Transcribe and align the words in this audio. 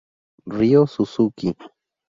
Rio 0.57 0.87
Suzuki 0.87 1.53